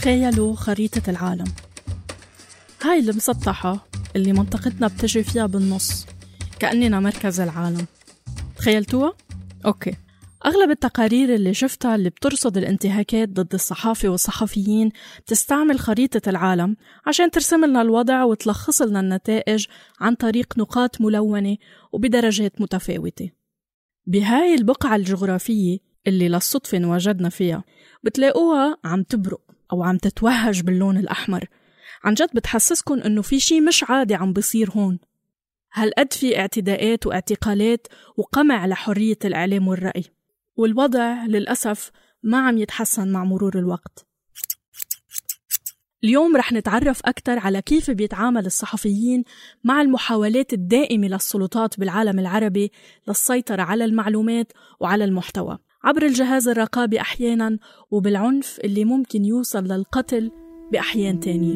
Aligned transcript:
تخيلوا 0.00 0.54
خريطة 0.54 1.10
العالم. 1.10 1.44
هاي 2.82 2.98
المسطحة 2.98 3.86
اللي 4.16 4.32
منطقتنا 4.32 4.86
بتجي 4.86 5.22
فيها 5.22 5.46
بالنص 5.46 6.06
كأننا 6.58 7.00
مركز 7.00 7.40
العالم. 7.40 7.86
تخيلتوها؟ 8.56 9.14
أوكي. 9.66 9.96
أغلب 10.46 10.70
التقارير 10.70 11.34
اللي 11.34 11.54
شفتها 11.54 11.94
اللي 11.94 12.10
بترصد 12.10 12.56
الانتهاكات 12.56 13.28
ضد 13.28 13.54
الصحافة 13.54 14.08
والصحفيين 14.08 14.90
بتستعمل 15.26 15.78
خريطة 15.78 16.30
العالم 16.30 16.76
عشان 17.06 17.30
ترسم 17.30 17.64
لنا 17.64 17.82
الوضع 17.82 18.24
وتلخص 18.24 18.82
لنا 18.82 19.00
النتائج 19.00 19.66
عن 20.00 20.14
طريق 20.14 20.58
نقاط 20.58 21.00
ملونة 21.00 21.56
وبدرجات 21.92 22.60
متفاوتة. 22.60 23.30
بهاي 24.06 24.54
البقعة 24.54 24.96
الجغرافية 24.96 25.78
اللي 26.06 26.28
للصدفة 26.28 26.78
انوجدنا 26.78 27.28
فيها 27.28 27.64
بتلاقوها 28.04 28.78
عم 28.84 29.02
تبرق. 29.02 29.49
أو 29.72 29.82
عم 29.82 29.96
تتوهج 29.96 30.62
باللون 30.62 30.96
الأحمر. 30.96 31.44
عن 32.04 32.14
جد 32.14 32.28
بتحسسكن 32.34 33.02
إنه 33.02 33.22
في 33.22 33.40
شي 33.40 33.60
مش 33.60 33.84
عادي 33.84 34.14
عم 34.14 34.32
بصير 34.32 34.70
هون. 34.70 34.98
هالقد 35.72 36.12
في 36.12 36.38
اعتداءات 36.38 37.06
واعتقالات 37.06 37.86
وقمع 38.16 38.66
لحرية 38.66 39.18
الإعلام 39.24 39.68
والرأي؟ 39.68 40.04
والوضع 40.56 41.24
للأسف 41.24 41.90
ما 42.22 42.38
عم 42.46 42.58
يتحسن 42.58 43.12
مع 43.12 43.24
مرور 43.24 43.58
الوقت. 43.58 44.06
اليوم 46.04 46.36
رح 46.36 46.52
نتعرف 46.52 47.00
أكثر 47.04 47.38
على 47.38 47.62
كيف 47.62 47.90
بيتعامل 47.90 48.46
الصحفيين 48.46 49.24
مع 49.64 49.80
المحاولات 49.80 50.52
الدائمة 50.52 51.08
للسلطات 51.08 51.80
بالعالم 51.80 52.18
العربي 52.18 52.72
للسيطرة 53.08 53.62
على 53.62 53.84
المعلومات 53.84 54.52
وعلى 54.80 55.04
المحتوى. 55.04 55.58
عبر 55.84 56.02
الجهاز 56.02 56.48
الرقابي 56.48 57.00
أحيانا 57.00 57.58
وبالعنف 57.90 58.58
اللي 58.64 58.84
ممكن 58.84 59.24
يوصل 59.24 59.64
للقتل 59.64 60.30
بأحيان 60.72 61.20
تانية. 61.20 61.54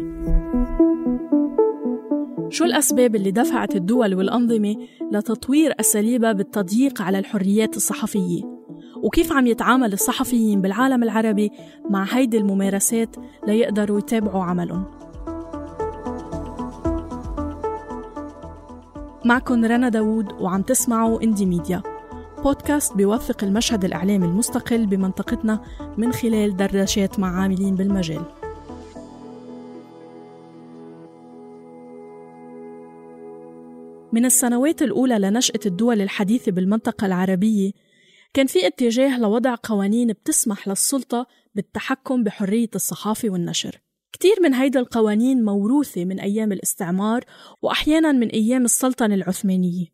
شو 2.49 2.65
الأسباب 2.65 3.17
اللي 3.17 3.31
دفعت 3.31 3.77
الدول 3.77 4.15
والأنظمة 4.15 4.77
لتطوير 5.13 5.75
أساليبها 5.81 6.33
بالتضييق 6.33 7.03
على 7.03 7.19
الحريات 7.19 7.77
الصحفية؟ 7.77 8.43
وكيف 9.03 9.33
عم 9.33 9.47
يتعامل 9.47 9.93
الصحفيين 9.93 10.61
بالعالم 10.61 11.03
العربي 11.03 11.51
مع 11.91 12.05
هيدي 12.05 12.39
الممارسات 12.39 13.17
ليقدروا 13.47 13.99
يتابعوا 13.99 14.45
عملهم؟ 14.45 14.85
معكم 19.25 19.65
رنا 19.65 19.89
داوود 19.89 20.33
وعم 20.33 20.63
تسمعوا 20.63 21.23
إندي 21.23 21.47
ميديا. 21.47 21.94
بودكاست 22.45 22.97
بيوثق 22.97 23.45
المشهد 23.45 23.85
الإعلامي 23.85 24.27
المستقل 24.27 24.87
بمنطقتنا 24.87 25.65
من 25.99 26.13
خلال 26.13 26.57
دردشات 26.57 27.19
مع 27.19 27.41
عاملين 27.43 27.75
بالمجال. 27.75 28.25
من 34.13 34.25
السنوات 34.25 34.83
الأولى 34.83 35.19
لنشأة 35.19 35.61
الدول 35.67 36.01
الحديثة 36.01 36.53
بالمنطقة 36.53 37.07
العربية 37.07 37.73
كان 38.35 38.47
في 38.47 38.67
اتجاه 38.67 39.19
لوضع 39.19 39.55
قوانين 39.63 40.13
بتسمح 40.13 40.69
للسلطة 40.69 41.27
بالتحكم 41.55 42.25
بحرية 42.25 42.71
الصحافة 42.75 43.31
والنشر. 43.31 43.81
كتير 44.13 44.35
من 44.43 44.55
هيدا 44.55 44.81
القوانين 44.81 45.45
موروثة 45.45 46.05
من 46.05 46.21
أيام 46.21 46.53
الاستعمار 46.53 47.25
وأحيانا 47.63 48.13
من 48.13 48.29
أيام 48.29 48.65
السلطنة 48.65 49.15
العثمانية. 49.15 49.94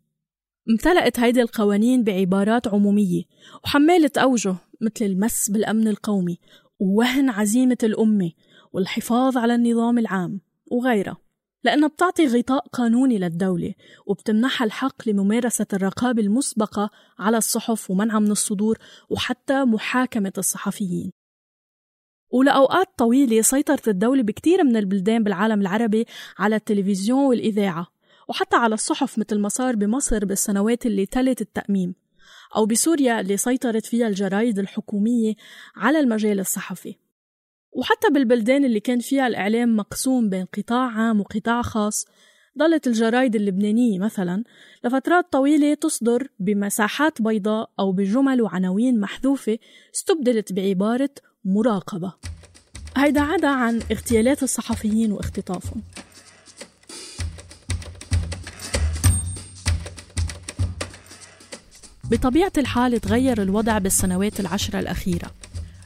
امتلأت 0.69 1.21
هيدي 1.21 1.43
القوانين 1.43 2.05
بعبارات 2.05 2.69
عمومية 2.69 3.23
وحمالة 3.65 4.11
أوجه 4.19 4.57
مثل 4.81 5.05
المس 5.05 5.51
بالأمن 5.51 5.89
القومي 5.89 6.39
ووهن 6.81 7.31
عزيمة 7.31 7.79
الأمة 7.83 8.31
والحفاظ 8.73 9.37
على 9.37 9.55
النظام 9.55 9.99
العام 9.99 10.41
وغيرها 10.71 11.17
لأنها 11.65 11.89
بتعطي 11.89 12.27
غطاء 12.27 12.67
قانوني 12.69 13.19
للدولة 13.19 13.75
وبتمنحها 14.07 14.65
الحق 14.65 15.09
لممارسة 15.09 15.67
الرقابة 15.73 16.23
المسبقة 16.23 16.91
على 17.19 17.37
الصحف 17.37 17.91
ومنعها 17.91 18.19
من 18.19 18.31
الصدور 18.31 18.79
وحتى 19.11 19.65
محاكمة 19.65 20.33
الصحفيين. 20.39 21.13
ولأوقات 22.31 22.87
طويلة 22.97 23.43
سيطرت 23.43 23.89
الدولة 23.89 24.23
بكتير 24.23 24.65
من 24.65 24.77
البلدان 24.77 25.25
بالعالم 25.25 25.61
العربي 25.61 26.05
على 26.39 26.57
التلفزيون 26.57 27.27
والإذاعة 27.27 27.87
وحتى 28.31 28.57
على 28.57 28.75
الصحف 28.75 29.19
مثل 29.19 29.39
ما 29.39 29.49
صار 29.49 29.77
بمصر 29.77 30.25
بالسنوات 30.25 30.87
اللي 30.87 31.07
تلت 31.07 31.41
التأميم 31.41 31.95
أو 32.57 32.67
بسوريا 32.67 33.21
اللي 33.21 33.37
سيطرت 33.37 33.87
فيها 33.87 34.09
الجرايد 34.09 34.59
الحكومية 34.59 35.35
على 35.77 36.01
المجال 36.01 36.41
الصحفي. 36.41 36.95
وحتى 37.73 38.11
بالبلدان 38.11 38.65
اللي 38.65 38.81
كان 38.81 38.99
فيها 38.99 39.27
الإعلام 39.27 39.77
مقسوم 39.77 40.29
بين 40.29 40.45
قطاع 40.45 40.91
عام 40.91 41.21
وقطاع 41.21 41.63
خاص 41.63 42.07
ظلت 42.59 42.87
الجرايد 42.87 43.37
اللبنانية 43.37 43.99
مثلا 43.99 44.45
لفترات 44.85 45.33
طويلة 45.33 45.75
تصدر 45.75 46.29
بمساحات 46.39 47.23
بيضاء 47.23 47.71
أو 47.79 47.93
بجمل 47.93 48.43
وعناوين 48.43 49.01
محذوفة 49.01 49.59
استبدلت 49.95 50.53
بعبارة 50.53 51.11
مراقبة. 51.45 52.15
هيدا 52.97 53.21
عدا 53.21 53.49
عن 53.49 53.81
اغتيالات 53.93 54.43
الصحفيين 54.43 55.13
واختطافهم. 55.13 55.83
بطبيعة 62.11 62.53
الحال 62.59 63.01
تغير 63.01 63.43
الوضع 63.43 63.79
بالسنوات 63.79 64.41
العشرة 64.41 64.79
الأخيرة. 64.79 65.31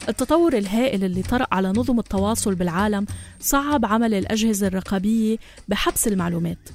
التطور 0.09 0.57
الهائل 0.57 1.03
اللي 1.03 1.21
طرأ 1.21 1.47
على 1.51 1.69
نظم 1.69 1.99
التواصل 1.99 2.55
بالعالم 2.55 3.05
صعب 3.39 3.85
عمل 3.85 4.13
الأجهزة 4.13 4.67
الرقابية 4.67 5.37
بحبس 5.67 6.07
المعلومات. 6.07 6.69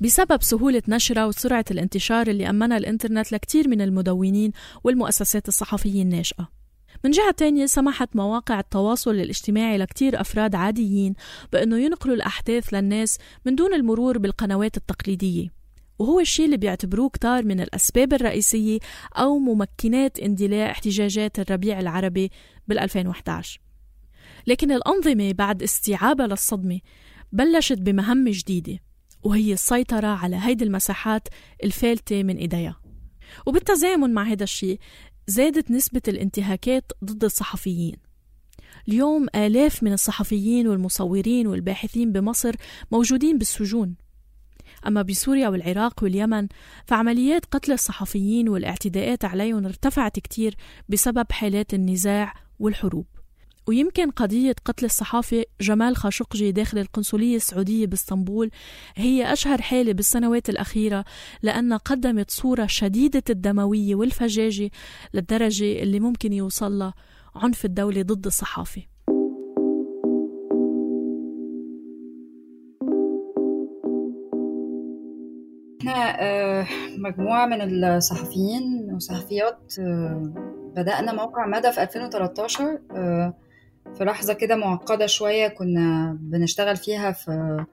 بسبب 0.00 0.42
سهولة 0.42 0.82
نشرها 0.88 1.26
وسرعة 1.26 1.64
الانتشار 1.70 2.26
اللي 2.26 2.50
أمنها 2.50 2.76
الإنترنت 2.76 3.32
لكتير 3.32 3.68
من 3.68 3.80
المدونين 3.80 4.52
والمؤسسات 4.84 5.48
الصحفية 5.48 6.02
الناشئة. 6.02 6.48
من 7.04 7.10
جهة 7.10 7.30
تانية 7.30 7.66
سمحت 7.66 8.16
مواقع 8.16 8.60
التواصل 8.60 9.10
الاجتماعي 9.10 9.78
لكتير 9.78 10.20
أفراد 10.20 10.54
عاديين 10.54 11.14
بأنه 11.52 11.78
ينقلوا 11.78 12.14
الأحداث 12.14 12.74
للناس 12.74 13.18
من 13.44 13.54
دون 13.54 13.74
المرور 13.74 14.18
بالقنوات 14.18 14.76
التقليدية. 14.76 15.55
وهو 15.98 16.20
الشيء 16.20 16.44
اللي 16.44 16.56
بيعتبروه 16.56 17.08
كتار 17.08 17.44
من 17.44 17.60
الأسباب 17.60 18.12
الرئيسية 18.12 18.78
أو 19.16 19.38
ممكنات 19.38 20.18
اندلاع 20.18 20.70
احتجاجات 20.70 21.38
الربيع 21.38 21.80
العربي 21.80 22.30
بال 22.68 22.78
2011 22.78 23.60
لكن 24.46 24.72
الأنظمة 24.72 25.32
بعد 25.32 25.62
استيعابها 25.62 26.26
للصدمة 26.26 26.80
بلشت 27.32 27.78
بمهمة 27.78 28.30
جديدة 28.34 28.78
وهي 29.22 29.52
السيطرة 29.52 30.06
على 30.06 30.36
هيدي 30.36 30.64
المساحات 30.64 31.28
الفالتة 31.64 32.22
من 32.22 32.36
إيديها. 32.36 32.80
وبالتزامن 33.46 34.14
مع 34.14 34.22
هذا 34.22 34.44
الشيء 34.44 34.78
زادت 35.26 35.70
نسبة 35.70 36.02
الانتهاكات 36.08 36.92
ضد 37.04 37.24
الصحفيين. 37.24 37.96
اليوم 38.88 39.26
آلاف 39.34 39.82
من 39.82 39.92
الصحفيين 39.92 40.68
والمصورين 40.68 41.46
والباحثين 41.46 42.12
بمصر 42.12 42.54
موجودين 42.92 43.38
بالسجون. 43.38 43.94
أما 44.86 45.02
بسوريا 45.02 45.48
والعراق 45.48 46.02
واليمن 46.02 46.48
فعمليات 46.86 47.44
قتل 47.44 47.72
الصحفيين 47.72 48.48
والاعتداءات 48.48 49.24
عليهم 49.24 49.64
ارتفعت 49.66 50.18
كتير 50.18 50.54
بسبب 50.88 51.32
حالات 51.32 51.74
النزاع 51.74 52.34
والحروب. 52.58 53.06
ويمكن 53.68 54.10
قضية 54.10 54.54
قتل 54.64 54.84
الصحافي 54.84 55.44
جمال 55.60 55.96
خاشقجي 55.96 56.52
داخل 56.52 56.78
القنصلية 56.78 57.36
السعودية 57.36 57.86
باسطنبول 57.86 58.50
هي 58.96 59.32
أشهر 59.32 59.62
حالة 59.62 59.92
بالسنوات 59.92 60.48
الأخيرة 60.48 61.04
لأنها 61.42 61.76
قدمت 61.76 62.30
صورة 62.30 62.66
شديدة 62.66 63.22
الدموية 63.30 63.94
والفجاجة 63.94 64.70
للدرجة 65.14 65.82
اللي 65.82 66.00
ممكن 66.00 66.32
يوصل 66.32 66.92
عنف 67.34 67.64
الدولة 67.64 68.02
ضد 68.02 68.26
الصحافة. 68.26 68.82
مجموعة 76.98 77.46
من 77.46 77.84
الصحفيين 77.84 78.90
وصحفيات 78.94 79.74
آه، 79.78 80.32
بدأنا 80.76 81.12
موقع 81.12 81.46
مدى 81.46 81.72
في 81.72 81.82
2013 81.82 82.78
آه، 82.90 83.34
في 83.94 84.04
لحظة 84.04 84.32
كده 84.34 84.56
معقدة 84.56 85.06
شوية 85.06 85.48
كنا 85.48 86.18
بنشتغل 86.20 86.76
فيها 86.76 87.12
في 87.12 87.64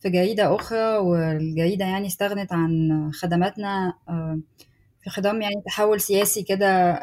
في 0.00 0.10
جريدة 0.10 0.54
أخرى 0.54 0.96
والجريدة 0.96 1.84
يعني 1.84 2.06
استغنت 2.06 2.52
عن 2.52 3.10
خدماتنا 3.14 3.94
في 5.00 5.10
خضم 5.10 5.42
يعني 5.42 5.62
تحول 5.66 6.00
سياسي 6.00 6.42
كده 6.42 7.00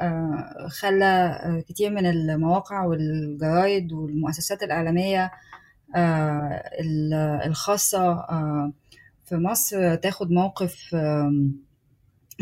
خلى 0.67 1.63
كتير 1.67 1.91
من 1.91 2.05
المواقع 2.05 2.85
والجرايد 2.85 3.93
والمؤسسات 3.93 4.63
الإعلامية 4.63 5.31
الخاصة 7.45 8.25
في 9.33 9.39
مصر 9.39 9.95
تاخد 9.95 10.31
موقف 10.31 10.95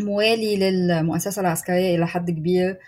موالي 0.00 0.56
للمؤسسة 0.56 1.40
العسكرية 1.40 1.96
إلى 1.96 2.06
حد 2.06 2.30
كبير. 2.30 2.78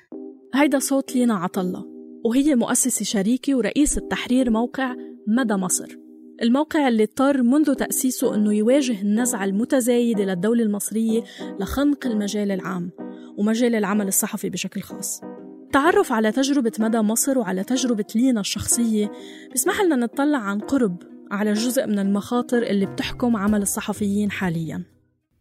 هيدا 0.54 0.78
صوت 0.78 1.16
لينا 1.16 1.34
عطلة 1.34 1.84
وهي 2.24 2.54
مؤسسة 2.54 3.04
شريكة 3.04 3.54
ورئيسة 3.54 4.08
تحرير 4.10 4.50
موقع 4.50 4.94
مدى 5.28 5.54
مصر. 5.54 5.96
الموقع 6.42 6.88
اللي 6.88 7.02
اضطر 7.02 7.42
منذ 7.42 7.74
تأسيسه 7.74 8.34
أنه 8.34 8.54
يواجه 8.54 9.02
النزعة 9.02 9.44
المتزايدة 9.44 10.24
للدولة 10.24 10.62
المصرية 10.62 11.22
لخنق 11.60 12.06
المجال 12.06 12.50
العام 12.50 12.90
ومجال 13.38 13.74
العمل 13.74 14.08
الصحفي 14.08 14.50
بشكل 14.50 14.80
خاص. 14.80 15.20
التعرف 15.66 16.12
على 16.12 16.32
تجربة 16.32 16.72
مدى 16.78 16.98
مصر 16.98 17.38
وعلى 17.38 17.64
تجربة 17.64 18.06
لينا 18.14 18.40
الشخصية؟ 18.40 19.12
بيسمح 19.50 19.80
لنا 19.80 19.96
نطلع 19.96 20.38
عن 20.38 20.58
قرب. 20.58 21.13
على 21.34 21.52
جزء 21.52 21.86
من 21.86 21.98
المخاطر 21.98 22.62
اللي 22.62 22.86
بتحكم 22.86 23.36
عمل 23.36 23.62
الصحفيين 23.62 24.30
حالياً. 24.30 24.82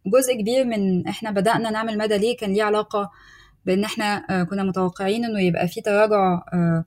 جزء 0.06 0.34
كبير 0.40 0.64
من 0.64 1.06
إحنا 1.06 1.30
بدأنا 1.30 1.70
نعمل 1.70 1.98
مدى 1.98 2.18
ليه 2.18 2.36
كان 2.36 2.52
ليه 2.52 2.62
علاقة 2.62 3.10
بإن 3.66 3.84
إحنا 3.84 4.26
آه، 4.30 4.42
كنا 4.42 4.62
متوقعين 4.62 5.24
إنه 5.24 5.40
يبقى 5.40 5.68
في 5.68 5.80
تراجع 5.80 6.42
آه، 6.52 6.84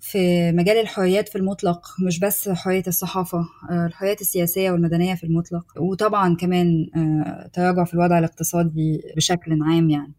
في 0.00 0.52
مجال 0.52 0.76
الحريات 0.80 1.28
في 1.28 1.38
المطلق 1.38 1.86
مش 2.06 2.18
بس 2.18 2.48
حرية 2.48 2.82
الصحافة 2.88 3.38
آه، 3.70 3.86
الحريات 3.86 4.20
السياسية 4.20 4.70
والمدنية 4.70 5.14
في 5.14 5.24
المطلق. 5.24 5.64
وطبعا 5.80 6.36
كمان 6.36 6.86
تراجع 7.52 7.84
في 7.84 7.94
الوضع 7.94 8.18
الاقتصادي 8.18 9.02
بشكل 9.16 9.62
عام 9.62 9.90
يعني. 9.90 10.12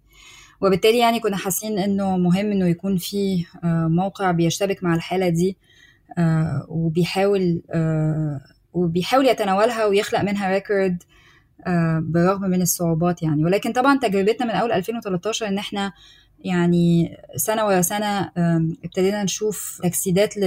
وبالتالي 0.61 0.97
يعني 0.99 1.19
كنا 1.19 1.37
حاسين 1.37 1.79
إنه 1.79 2.17
مهم 2.17 2.51
إنه 2.51 2.67
يكون 2.67 2.97
في 2.97 3.45
موقع 3.87 4.31
بيشتبك 4.31 4.83
مع 4.83 4.95
الحالة 4.95 5.29
دي 5.29 5.57
وبيحاول 6.67 7.61
وبيحاول 8.73 9.25
يتناولها 9.27 9.85
ويخلق 9.85 10.21
منها 10.21 10.51
ريكورد 10.51 11.03
آه، 11.67 11.99
بالرغم 12.03 12.41
من 12.41 12.61
الصعوبات 12.61 13.23
يعني. 13.23 13.45
ولكن 13.45 13.71
طبعا 13.71 13.99
تجربتنا 13.99 14.45
من 14.47 14.51
أول 14.51 14.71
2013 14.71 15.47
إن 15.47 15.57
إحنا 15.57 15.93
يعني 16.39 17.17
سنة 17.35 17.65
ورا 17.65 17.81
سنة 17.81 18.31
ابتدينا 18.85 19.23
نشوف 19.23 19.79
تجسيدات 19.83 20.37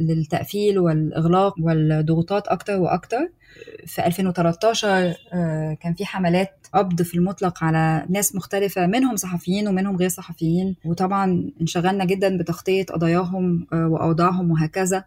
للتقفيل 0.00 0.78
والإغلاق 0.78 1.54
والضغوطات 1.60 2.48
أكتر 2.48 2.80
وأكتر. 2.80 3.28
في 3.86 4.06
2013 4.06 5.14
آه، 5.32 5.76
كان 5.80 5.94
في 5.94 6.06
حملات 6.06 6.66
قبض 6.74 7.02
في 7.02 7.14
المطلق 7.14 7.64
على 7.64 8.06
ناس 8.08 8.34
مختلفة 8.34 8.86
منهم 8.86 9.16
صحفيين 9.16 9.68
ومنهم 9.68 9.96
غير 9.96 10.08
صحفيين. 10.08 10.76
وطبعا 10.84 11.52
انشغلنا 11.60 12.04
جدا 12.04 12.38
بتغطية 12.38 12.84
قضاياهم 12.84 13.66
آه، 13.72 13.88
وأوضاعهم 13.88 14.50
وهكذا. 14.50 15.04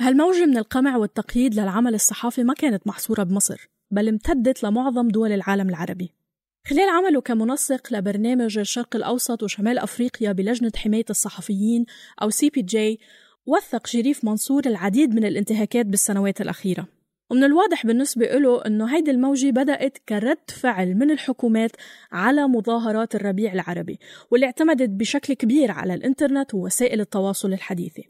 هالموجة 0.00 0.46
من 0.46 0.58
القمع 0.58 0.96
والتقييد 0.96 1.54
للعمل 1.54 1.94
الصحافي 1.94 2.44
ما 2.44 2.54
كانت 2.54 2.86
محصورة 2.86 3.22
بمصر 3.22 3.68
بل 3.90 4.08
امتدت 4.08 4.62
لمعظم 4.62 5.08
دول 5.08 5.32
العالم 5.32 5.68
العربي؟ 5.68 6.14
خلال 6.66 6.88
عمله 6.88 7.20
كمنسق 7.20 7.92
لبرنامج 7.92 8.58
الشرق 8.58 8.96
الأوسط 8.96 9.42
وشمال 9.42 9.78
أفريقيا 9.78 10.32
بلجنة 10.32 10.72
حماية 10.76 11.04
الصحفيين 11.10 11.84
أو 12.22 12.30
CPJ 12.30 13.00
وثق 13.46 13.86
شريف 13.86 14.24
منصور 14.24 14.62
العديد 14.66 15.14
من 15.14 15.24
الانتهاكات 15.24 15.86
بالسنوات 15.86 16.40
الأخيرة. 16.40 16.86
ومن 17.30 17.44
الواضح 17.44 17.86
بالنسبة 17.86 18.26
له 18.26 18.66
أنه 18.66 18.96
هيدي 18.96 19.10
الموجة 19.10 19.50
بدأت 19.50 19.98
كرد 20.08 20.50
فعل 20.60 20.94
من 20.94 21.10
الحكومات 21.10 21.70
على 22.12 22.46
مظاهرات 22.46 23.14
الربيع 23.14 23.52
العربي 23.52 23.98
واللي 24.30 24.46
اعتمدت 24.46 24.90
بشكل 24.90 25.34
كبير 25.34 25.70
على 25.70 25.94
الإنترنت 25.94 26.54
ووسائل 26.54 27.00
التواصل 27.00 27.52
الحديثة. 27.52 28.02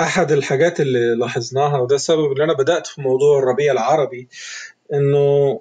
أحد 0.00 0.32
الحاجات 0.32 0.80
اللي 0.80 1.14
لاحظناها 1.14 1.78
وده 1.78 1.94
السبب 1.96 2.32
اللي 2.32 2.44
أنا 2.44 2.52
بدأت 2.52 2.86
في 2.86 3.00
موضوع 3.00 3.38
الربيع 3.38 3.72
العربي 3.72 4.28
إنه 4.94 5.60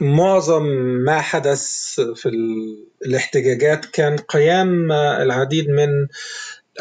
معظم 0.00 0.62
ما 1.04 1.20
حدث 1.20 1.64
في 2.14 2.28
الاحتجاجات 3.06 3.84
كان 3.84 4.16
قيام 4.16 4.92
العديد 4.92 5.68
من 5.70 5.88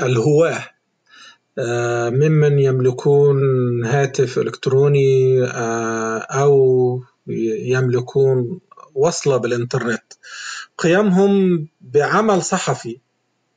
الهواة. 0.01 0.75
ممن 2.10 2.60
يملكون 2.60 3.38
هاتف 3.86 4.38
إلكتروني 4.38 5.44
آه، 5.44 6.18
أو 6.18 7.04
يملكون 7.28 8.60
وصلة 8.96 9.38
بالإنترنت. 9.38 10.13
قيامهم 10.78 11.68
بعمل 11.81 12.42
صحفي 12.42 13.00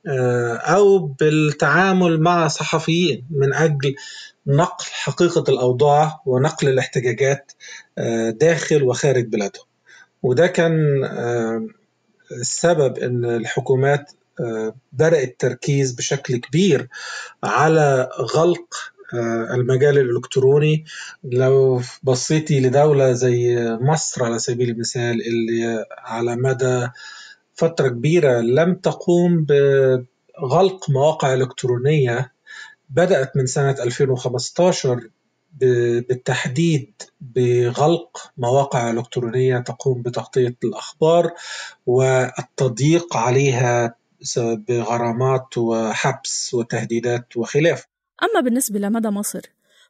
آه، 0.07 0.53
أو 0.55 0.99
بالتعامل 0.99 2.19
مع 2.19 2.47
صحفيين 2.47 3.27
من 3.29 3.53
أجل 3.53 3.95
نقل 4.47 4.85
حقيقة 4.85 5.43
الأوضاع 5.49 6.21
ونقل 6.25 6.69
الاحتجاجات 6.69 7.51
آه، 7.97 8.29
داخل 8.29 8.83
وخارج 8.83 9.25
بلادهم. 9.25 9.65
وده 10.23 10.47
كان 10.47 11.03
آه، 11.03 11.67
السبب 12.31 12.97
إن 12.97 13.25
الحكومات 13.25 14.11
بدأ 14.93 15.23
التركيز 15.23 15.91
بشكل 15.91 16.37
كبير 16.37 16.87
على 17.43 18.09
غلق 18.35 18.75
المجال 19.53 19.97
الإلكتروني. 19.97 20.85
لو 21.23 21.81
بصيتي 22.03 22.59
لدولة 22.59 23.11
زي 23.11 23.67
مصر 23.81 24.23
على 24.23 24.39
سبيل 24.39 24.69
المثال 24.69 25.27
اللي 25.27 25.85
على 25.97 26.35
مدى 26.35 26.87
فترة 27.53 27.87
كبيرة 27.87 28.41
لم 28.41 28.75
تقوم 28.75 29.45
بغلق 29.45 30.89
مواقع 30.89 31.33
إلكترونية 31.33 32.31
بدأت 32.89 33.37
من 33.37 33.45
سنة 33.45 33.71
2015 33.71 35.09
بالتحديد 35.59 36.93
بغلق 37.21 38.31
مواقع 38.37 38.89
إلكترونية 38.89 39.57
تقوم 39.57 40.01
بتغطية 40.01 40.55
الأخبار 40.63 41.31
والتضييق 41.85 43.17
عليها 43.17 43.95
بغرامات 44.37 45.57
وحبس 45.57 46.53
وتهديدات 46.53 47.37
وخلافه 47.37 47.87
أما 48.23 48.41
بالنسبة 48.41 48.79
لمدى 48.79 49.09
مصر 49.09 49.41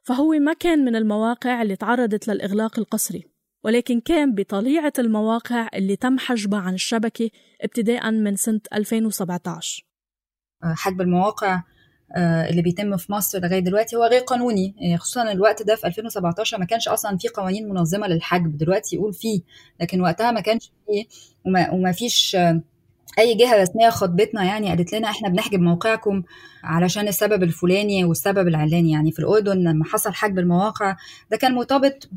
فهو 0.02 0.30
ما 0.30 0.52
كان 0.52 0.84
من 0.84 0.96
المواقع 0.96 1.62
اللي 1.62 1.76
تعرضت 1.76 2.28
للإغلاق 2.28 2.78
القسري 2.78 3.24
ولكن 3.64 4.00
كان 4.00 4.34
بطليعة 4.34 4.92
المواقع 4.98 5.68
اللي 5.74 5.96
تم 5.96 6.18
حجبها 6.18 6.60
عن 6.60 6.74
الشبكة 6.74 7.30
ابتداء 7.60 8.10
من 8.10 8.36
سنة 8.36 8.60
2017 8.72 9.86
آه، 10.64 10.74
حجب 10.74 11.00
المواقع 11.00 11.62
آه، 12.16 12.48
اللي 12.50 12.62
بيتم 12.62 12.96
في 12.96 13.12
مصر 13.12 13.38
لغاية 13.38 13.58
دلوقتي 13.60 13.96
هو 13.96 14.04
غير 14.04 14.20
قانوني 14.20 14.74
آه، 14.82 14.96
خصوصا 14.96 15.32
الوقت 15.32 15.62
ده 15.62 15.76
في 15.76 15.86
2017 15.86 16.58
ما 16.58 16.64
كانش 16.64 16.88
أصلا 16.88 17.18
في 17.18 17.28
قوانين 17.28 17.68
منظمة 17.68 18.06
للحجب 18.06 18.56
دلوقتي 18.56 18.96
يقول 18.96 19.14
فيه 19.14 19.40
لكن 19.80 20.00
وقتها 20.00 20.30
ما 20.30 20.40
كانش 20.40 20.72
فيه 20.86 21.04
وما, 21.46 21.70
وما 21.70 21.92
فيش 21.92 22.36
أي 23.18 23.34
جهة 23.34 23.62
رسمية 23.62 23.88
خطبتنا 23.90 24.44
يعني 24.44 24.68
قالت 24.68 24.92
لنا 24.92 25.10
إحنا 25.10 25.28
بنحجب 25.28 25.60
موقعكم 25.60 26.22
علشان 26.64 27.08
السبب 27.08 27.42
الفلاني 27.42 28.04
والسبب 28.04 28.48
العلاني. 28.48 28.90
يعني 28.92 29.12
في 29.12 29.18
الأردن 29.18 29.56
لما 29.58 29.84
حصل 29.84 30.12
حجب 30.12 30.38
المواقع 30.38 30.96
ده 31.30 31.36
كان 31.36 31.54
مرتبط 31.54 32.08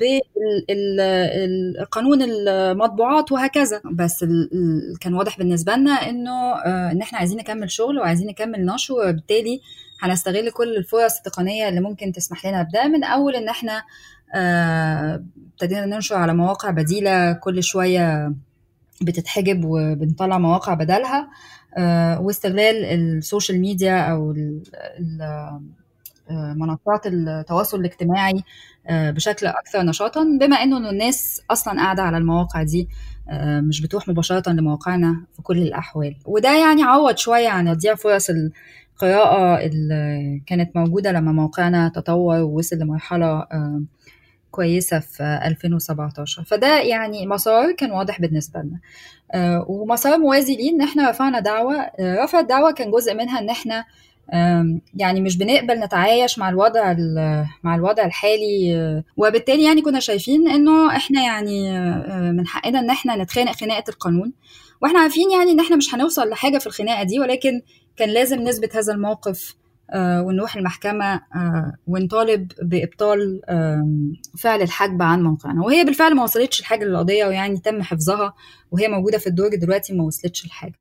بالقانون 0.69 2.21
المطبوعات 2.21 3.31
وهكذا. 3.31 3.81
بس 3.91 4.25
كان 5.01 5.13
واضح 5.13 5.37
بالنسبة 5.37 5.75
لنا 5.75 5.91
إنه 5.91 6.31
آه، 6.53 6.91
إن 6.91 7.01
إحنا 7.01 7.17
عايزين 7.19 7.37
نكمل 7.37 7.71
شغل 7.71 7.99
وعايزين 7.99 8.27
نكمل 8.27 8.65
نشر 8.65 8.93
وبالتالي 8.93 9.61
هنستغل 10.01 10.51
كل 10.51 10.75
الفرص 10.77 11.17
التقنية 11.17 11.69
اللي 11.69 11.79
ممكن 11.81 12.11
تسمح 12.11 12.45
لنا 12.45 12.61
بده. 12.63 12.87
من 12.87 13.03
أول 13.03 13.35
إن 13.35 13.49
إحنا 13.49 13.83
آه، 14.35 15.23
ابتدينا 15.53 15.85
ننشر 15.85 16.15
على 16.15 16.33
مواقع 16.33 16.69
بديلة 16.69 17.33
كل 17.33 17.63
شوية 17.63 18.33
بتتحجب 19.03 19.65
وبنطلع 19.65 20.37
مواقع 20.37 20.73
بدلها 20.73 21.29
آه، 21.77 22.21
واستغلال 22.21 22.85
السوشيال 22.85 23.61
ميديا 23.61 24.01
أو 24.01 24.33
آه، 25.21 25.61
منصات 26.53 27.07
التواصل 27.07 27.79
الاجتماعي 27.79 28.43
آه، 28.87 29.11
بشكل 29.11 29.45
أكثر 29.47 29.81
نشاطا 29.81 30.23
بما 30.39 30.55
إنه 30.55 30.89
الناس 30.89 31.41
أصلا 31.51 31.73
قاعدة 31.73 32.03
على 32.03 32.17
المواقع 32.17 32.63
دي 32.63 32.87
مش 33.41 33.81
بتروح 33.81 34.07
مباشرة 34.07 34.51
لمواقعنا 34.51 35.25
في 35.35 35.41
كل 35.41 35.57
الأحوال. 35.57 36.15
وده 36.25 36.59
يعني 36.59 36.83
عوض 36.83 37.17
شوية 37.17 37.49
عن 37.49 37.77
تضييع 37.77 37.95
فرص 37.95 38.29
القراءة 38.29 39.65
اللي 39.65 40.41
كانت 40.45 40.75
موجودة 40.75 41.11
لما 41.11 41.31
موقعنا 41.31 41.89
تطور 41.89 42.39
ووصل 42.39 42.75
لمرحلة 42.75 43.47
كويسة 44.53 44.99
في 44.99 45.23
2017 45.45 46.43
فده 46.43 46.79
يعني 46.81 47.27
مسار 47.27 47.71
كان 47.71 47.91
واضح 47.91 48.21
بالنسبة 48.21 48.59
لنا. 48.59 48.79
آه، 49.33 49.65
ومسار 49.67 50.17
موازي 50.17 50.55
ليه 50.55 50.71
إن 50.71 50.81
إحنا 50.81 51.09
رفعنا 51.09 51.39
دعوة 51.39 51.75
آه، 51.75 52.23
رفع 52.23 52.39
الدعوة 52.39 52.71
كان 52.71 52.91
جزء 52.91 53.13
منها 53.13 53.39
إن 53.39 53.49
إحنا 53.49 53.85
يعني 54.95 55.21
مش 55.21 55.37
بنقبل 55.37 55.79
نتعايش 55.79 56.39
مع 56.39 56.49
الوضع 56.49 56.95
مع 57.63 57.75
الوضع 57.75 58.05
الحالي 58.05 58.75
آه، 58.75 59.03
وبالتالي 59.17 59.63
يعني 59.63 59.81
كنا 59.81 59.99
شايفين 59.99 60.47
إنه 60.49 60.95
إحنا 60.95 61.21
يعني 61.21 61.79
من 62.31 62.47
حقنا 62.47 62.79
إن 62.79 62.89
إحنا 62.89 63.15
نتخانق 63.15 63.51
خناقة 63.51 63.83
القانون. 63.89 64.33
وإحنا 64.81 64.99
عارفين 64.99 65.31
يعني 65.31 65.51
إن 65.51 65.59
إحنا 65.59 65.75
مش 65.75 65.95
هنوصل 65.95 66.29
لحاجة 66.29 66.57
في 66.57 66.67
الخناقة 66.67 67.03
دي 67.03 67.19
ولكن 67.19 67.61
كان 67.97 68.09
لازم 68.09 68.41
نثبت 68.41 68.75
هذا 68.75 68.93
الموقف 68.93 69.55
ونروح 69.95 70.55
المحكمة 70.55 71.13
آه، 71.13 71.73
ونطالب 71.87 72.51
بإبطال 72.61 73.41
فعل 74.39 74.61
الحجب 74.61 75.01
عن 75.01 75.23
موقعنا. 75.23 75.65
وهي 75.65 75.83
بالفعل 75.83 76.15
ما 76.15 76.23
وصلتش 76.23 76.59
الحاجة 76.59 76.85
للقضية 76.85 77.25
ويعني 77.25 77.59
تم 77.59 77.81
حفظها 77.81 78.33
وهي 78.71 78.87
موجودة 78.87 79.17
في 79.17 79.27
الدرج 79.27 79.55
دلوقتي 79.55 79.93
ما 79.93 80.03
وصلتش 80.03 80.45
الحاجة 80.45 80.73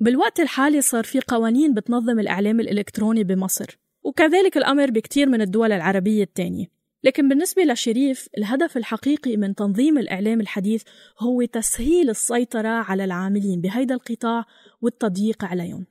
بالوقت 0.00 0.40
الحالي 0.40 0.80
صار 0.80 1.04
في 1.04 1.20
قوانين 1.28 1.74
بتنظم 1.74 2.20
الإعلام 2.20 2.60
الإلكتروني 2.60 3.24
بمصر 3.24 3.78
وكذلك 4.02 4.56
الأمر 4.56 4.90
بكتير 4.90 5.28
من 5.28 5.40
الدول 5.40 5.72
العربية 5.72 6.22
التانية. 6.22 6.66
لكن 7.04 7.28
بالنسبة 7.28 7.62
لشريف 7.62 8.28
الهدف 8.38 8.76
الحقيقي 8.76 9.36
من 9.36 9.54
تنظيم 9.54 9.98
الإعلام 9.98 10.40
الحديث 10.40 10.82
هو 11.18 11.44
تسهيل 11.44 12.10
السيطرة 12.10 12.68
على 12.68 13.04
العاملين 13.04 13.60
بهيدا 13.60 13.94
القطاع 13.94 14.44
والتضييق 14.80 15.44
عليهم. 15.44 15.86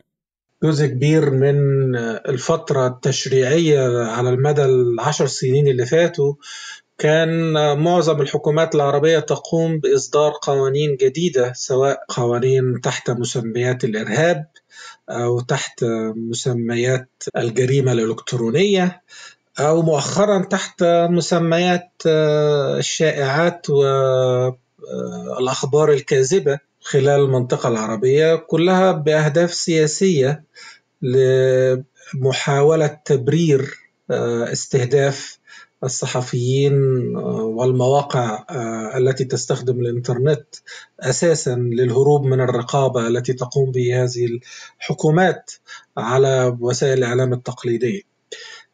جزء 0.63 0.85
كبير 0.85 1.29
من 1.29 1.95
الفترة 1.95 2.87
التشريعية 2.87 4.03
على 4.03 4.29
المدى 4.29 4.65
العشر 4.65 5.27
سنين 5.27 5.67
اللي 5.67 5.85
فاتوا 5.85 6.33
كان 6.97 7.53
معظم 7.77 8.21
الحكومات 8.21 8.75
العربية 8.75 9.19
تقوم 9.19 9.79
بإصدار 9.79 10.33
قوانين 10.41 10.95
جديدة 10.95 11.53
سواء 11.55 12.05
قوانين 12.09 12.81
تحت 12.81 13.11
مسميات 13.11 13.83
الإرهاب 13.83 14.45
أو 15.09 15.39
تحت 15.39 15.83
مسميات 16.29 17.09
الجريمة 17.37 17.91
الإلكترونية 17.91 19.01
أو 19.59 19.81
مؤخرا 19.81 20.43
تحت 20.43 20.83
مسميات 21.09 21.91
الشائعات 22.77 23.69
والأخبار 25.29 25.91
الكاذبة. 25.91 26.59
خلال 26.81 27.21
المنطقة 27.21 27.69
العربية 27.69 28.35
كلها 28.35 28.91
بأهداف 28.91 29.53
سياسية 29.53 30.43
لمحاولة 31.01 32.87
تبرير 33.05 33.75
استهداف 34.51 35.39
الصحفيين 35.83 36.73
والمواقع 37.15 38.45
التي 38.97 39.25
تستخدم 39.25 39.79
الإنترنت 39.79 40.45
أساسا 40.99 41.55
للهروب 41.55 42.25
من 42.25 42.41
الرقابة 42.41 43.07
التي 43.07 43.33
تقوم 43.33 43.71
به 43.71 44.03
هذه 44.03 44.39
الحكومات 44.81 45.51
على 45.97 46.57
وسائل 46.59 46.97
الإعلام 46.97 47.33
التقليدية. 47.33 48.01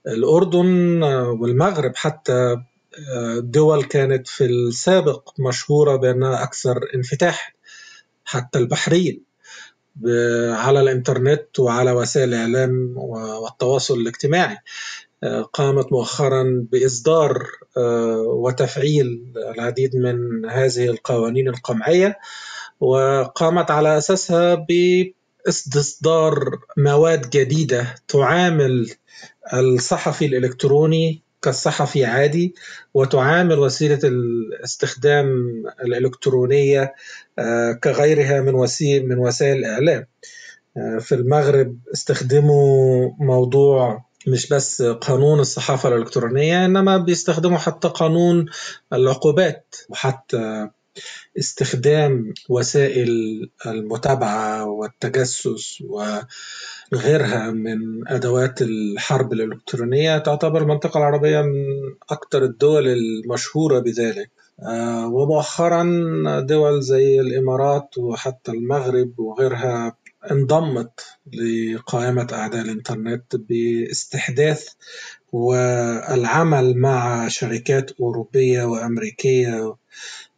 الأردن 0.08 1.04
والمغرب 1.04 1.92
حتى 1.96 2.58
دول 3.38 3.84
كانت 3.84 4.28
في 4.28 4.46
السابق 4.46 5.30
مشهورة 5.40 5.96
بأنها 5.96 6.44
أكثر 6.44 6.80
انفتاحا 6.96 7.55
حتى 8.26 8.60
البحرين 8.60 9.24
على 10.52 10.82
الإنترنت 10.82 11.60
وعلى 11.60 11.92
وسائل 11.92 12.30
الإعلام 12.34 12.94
والتواصل 12.98 13.94
الاجتماعي. 14.00 14.58
قامت 15.54 15.92
مؤخرا 15.92 16.68
بإصدار 16.72 17.44
وتفعيل 18.28 19.34
العديد 19.56 19.96
من 19.96 20.46
هذه 20.50 20.86
القوانين 20.90 21.48
القمعية 21.48 22.20
وقامت 22.80 23.72
على 23.72 23.98
أساسها 23.98 24.66
بإستصدار 25.46 26.60
مواد 26.78 27.30
جديدة 27.30 27.96
تعامل 28.08 28.92
الصحفي 29.54 30.26
الإلكتروني 30.26 31.22
كالصحفي 31.46 32.06
عادي 32.06 32.56
وتعامل 32.94 33.60
وسيلة 33.60 34.00
الاستخدام 34.04 35.28
الإلكترونية 35.84 36.94
كغيرها 37.84 38.42
من 38.42 38.56
وسيل 38.56 39.08
من 39.08 39.18
وسائل 39.18 39.58
الإعلام. 39.58 40.06
في 41.00 41.16
المغرب 41.16 41.78
استخدموا 41.94 43.10
موضوع 43.20 44.06
مش 44.28 44.50
بس 44.50 44.82
قانون 44.82 45.40
الصحافة 45.40 45.90
الإلكترونية 45.90 46.66
إنما 46.66 46.98
بيستخدموا 46.98 47.58
حتى 47.58 47.88
قانون 47.88 48.46
العقوبات 48.94 49.76
وحتى 49.90 50.70
استخدام 51.40 52.34
وسائل 52.50 53.10
المتابعة 53.66 54.66
والتجسس 54.66 55.84
وغيرها 56.94 57.52
من 57.52 58.08
أدوات 58.08 58.62
الحرب 58.62 59.34
الإلكترونية 59.34 60.18
تعتبر 60.18 60.62
المنطقة 60.62 60.98
العربية 60.98 61.42
من 61.42 61.66
أكثر 62.10 62.44
الدول 62.44 62.88
المشهورة 62.88 63.80
بذلك. 63.80 64.32
ومؤخرا 65.06 65.84
دول 66.40 66.82
زي 66.82 67.20
الإمارات 67.20 67.98
وحتى 67.98 68.52
المغرب 68.52 69.20
وغيرها 69.20 69.98
انضمت 70.32 71.06
لقائمة 71.34 72.28
أعداء 72.34 72.62
الإنترنت 72.62 73.36
باستحداث 73.36 74.68
والعمل 75.36 76.78
مع 76.78 77.28
شركات 77.28 77.92
أوروبية 77.92 78.64
وأمريكية 78.64 79.76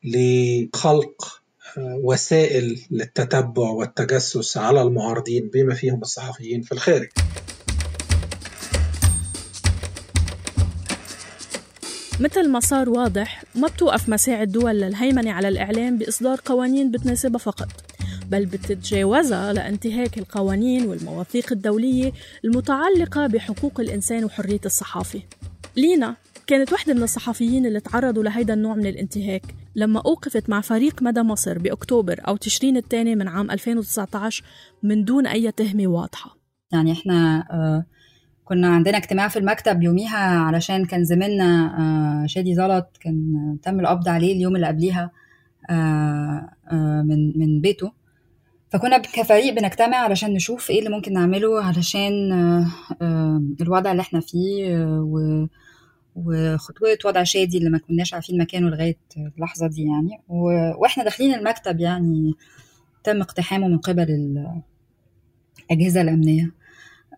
لخلق 0.04 1.42
وسائل 1.78 2.82
للتتبع 2.92 3.70
والتجسس 3.70 4.58
على 4.58 4.82
المعارضين 4.82 5.50
بما 5.54 5.74
فيهم 5.76 6.02
الصحفيين 6.02 6.62
في 6.62 6.72
الخارج. 6.72 7.08
مثل 12.20 12.50
ما 12.50 12.60
صار 12.60 12.90
واضح 12.90 13.44
ما 13.56 13.68
بتوقف 13.68 14.10
مساعي 14.10 14.44
الدول 14.44 14.82
للهيمنة 14.82 15.32
على 15.32 15.48
الإعلام 15.48 15.98
بإصدار 15.98 16.42
قوانين 16.46 16.92
بتناسبها 16.92 17.40
فقط 17.40 17.68
بل 18.32 18.46
بتتجاوزها 18.46 19.54
لانتهاك 19.54 20.18
القوانين 20.18 20.86
والمواثيق 20.86 21.52
الدولية 21.52 22.12
المتعلقة 22.46 23.28
بحقوق 23.28 23.80
الإنسان 23.80 24.24
وحرية 24.24 24.60
الصحافة. 24.66 25.22
لينا 25.78 26.16
كانت 26.48 26.72
واحدة 26.72 26.94
من 26.94 27.04
الصحفيين 27.04 27.66
اللي 27.66 27.80
تعرضوا 27.80 28.24
لهيدا 28.24 28.54
النوع 28.54 28.76
من 28.76 28.86
الانتهاك. 28.86 29.42
لما 29.76 30.02
أوقفت 30.06 30.50
مع 30.50 30.62
فريق 30.62 31.02
مدى 31.04 31.22
مصر 31.22 31.58
بأكتوبر 31.60 32.22
أو 32.28 32.36
تشرين 32.38 32.78
الثاني 32.78 33.16
من 33.16 33.28
عام 33.28 33.52
2019 33.52 34.44
من 34.84 35.04
دون 35.06 35.28
أي 35.28 35.52
تهمة 35.52 35.88
واضحة. 35.88 36.38
يعني 36.72 36.92
إحنا 36.92 37.48
آه 37.52 37.86
كنا 38.46 38.68
عندنا 38.68 38.98
اجتماع 38.98 39.28
في 39.28 39.40
المكتب 39.40 39.84
يوميها 39.84 40.40
علشان 40.40 40.86
كان 40.86 41.04
زميلنا 41.04 41.76
آه 41.80 42.28
شادي 42.28 42.56
زلط 42.56 42.98
كان 43.02 43.58
تم 43.64 43.80
القبض 43.80 44.10
عليه 44.10 44.34
اليوم 44.34 44.56
اللي 44.56 44.68
قبليها 44.68 45.12
آه 45.70 46.50
من 47.06 47.40
من 47.40 47.62
بيته. 47.62 47.92
فكنا 48.78 48.98
كفريق 48.98 49.54
بنجتمع 49.54 49.98
علشان 49.98 50.34
نشوف 50.34 50.70
إيه 50.70 50.80
اللي 50.80 50.90
ممكن 50.90 51.14
نعمله 51.14 51.64
علشان 51.64 52.32
الوضع 53.62 53.92
اللي 53.92 54.02
إحنا 54.02 54.20
فيه 54.20 54.78
وخطوة 56.16 56.98
وضع 57.06 57.24
شادي 57.24 57.58
اللي 57.58 57.70
ما 57.70 57.78
كناش 57.78 58.14
عارفين 58.14 58.38
مكانه 58.42 58.70
لغاية 58.70 58.98
اللحظة 59.38 59.68
دي 59.68 59.82
يعني. 59.86 60.22
وإحنا 60.82 61.04
داخلين 61.04 61.34
المكتب 61.34 61.80
يعني 61.80 62.34
تم 63.04 63.22
اقتحامه 63.22 63.68
من 63.68 63.78
قبل 63.78 64.38
الأجهزة 65.72 66.02
الأمنية. 66.02 66.52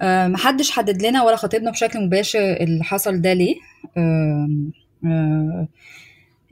محدش 0.03 0.71
حدد 0.71 1.01
لنا 1.01 1.23
ولا 1.23 1.35
خاطبنا 1.35 1.71
بشكل 1.71 2.05
مباشر 2.05 2.39
اللي 2.39 2.83
حصل 2.83 3.21
ده 3.21 3.33
ليه. 3.33 3.55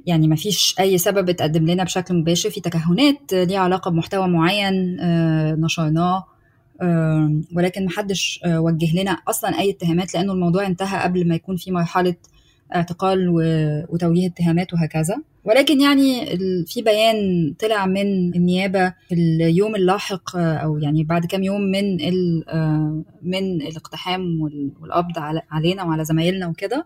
يعني 0.08 0.28
ما 0.28 0.36
فيش 0.36 0.76
أي 0.80 0.98
سبب 0.98 1.30
اتقدم 1.30 1.66
لنا 1.66 1.84
بشكل 1.84 2.16
مباشر 2.16 2.50
في 2.50 2.62
تكهنات 2.62 3.34
ليها 3.34 3.60
علاقة 3.60 3.92
بمحتوى 3.92 4.28
معين 4.28 4.98
نشرناه 5.62 6.26
ولكن 7.56 7.86
محدش 7.86 8.40
وجه 8.46 9.02
لنا 9.02 9.12
أصلا 9.12 9.60
أي 9.60 9.70
اتهامات 9.70 10.14
لأنه 10.14 10.34
الموضوع 10.34 10.66
انتهى 10.66 11.04
قبل 11.04 11.28
ما 11.28 11.36
يكون 11.36 11.56
في 11.56 11.72
مرحلة 11.72 12.16
اعتقال 12.76 13.28
وتوجيه 13.90 14.28
اتهامات 14.28 14.74
وهكذا. 14.74 15.18
ولكن 15.46 15.82
يعني 15.82 16.26
في 16.66 16.82
بيان 16.82 17.54
طلع 17.60 17.86
من 17.86 18.36
النيابة 18.36 18.94
في 19.10 19.16
اليوم 19.16 19.76
اللاحق 19.76 20.36
أو 20.36 20.78
يعني 20.78 21.04
بعد 21.04 21.26
كام 21.26 21.44
يوم 21.44 21.62
من 21.62 21.98
من 23.22 23.62
الاقتحام 23.62 24.42
والقبض 24.82 25.42
علينا 25.52 25.84
وعلى 25.84 26.06
زمايلنا 26.06 26.48
وكده. 26.48 26.86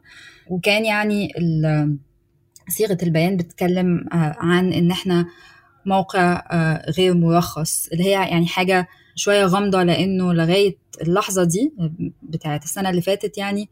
وكان 0.50 0.86
يعني 0.86 1.34
صيغة 2.70 2.98
البيان 3.04 3.38
بتتكلم 3.38 4.06
عن 4.12 4.74
إن 4.74 4.92
إحنا 4.92 5.26
موقع 5.86 6.42
غير 6.98 7.14
مرخص 7.14 7.88
اللي 7.94 8.04
هي 8.04 8.12
يعني 8.12 8.48
حاجة 8.48 8.88
شوية 9.16 9.46
غامضة 9.46 9.84
لأنه 9.84 10.34
لغاية 10.34 10.78
اللحظة 11.02 11.44
دي 11.44 11.74
بتاعت 12.24 12.64
السنة 12.64 12.90
اللي 12.90 13.02
فاتت 13.02 13.38
يعني 13.38 13.70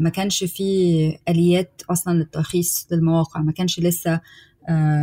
ما 0.00 0.08
كانش 0.14 0.44
في 0.44 1.18
آليات 1.28 1.82
أصلا 1.90 2.18
للترخيص 2.18 2.88
للمواقع 2.90 3.40
ما 3.40 3.52
كانش 3.52 3.80
لسه 3.80 4.20